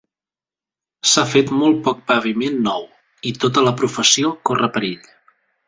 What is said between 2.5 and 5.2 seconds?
nou i tota la professió corre perill.